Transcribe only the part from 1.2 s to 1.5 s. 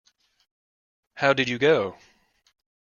did